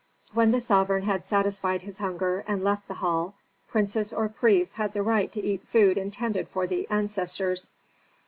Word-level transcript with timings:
When 0.33 0.49
the 0.49 0.59
sovereign 0.59 1.03
had 1.03 1.27
satisfied 1.27 1.83
his 1.83 1.99
hunger 1.99 2.43
and 2.47 2.63
left 2.63 2.87
the 2.87 2.95
hall 2.95 3.35
princes 3.67 4.11
or 4.11 4.29
priests 4.29 4.73
had 4.73 4.93
the 4.93 5.03
right 5.03 5.31
to 5.33 5.45
eat 5.45 5.67
food 5.67 5.95
intended 5.95 6.47
for 6.47 6.65
the 6.65 6.87
ancestors. 6.89 7.71